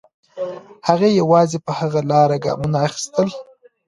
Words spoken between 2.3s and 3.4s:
ګامونه اخیستل.